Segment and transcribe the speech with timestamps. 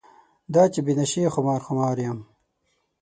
[0.53, 2.19] دا چې بې نشې خمار خمار یم.